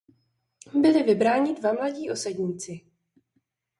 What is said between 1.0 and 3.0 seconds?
vybráni dva mladí osadníci.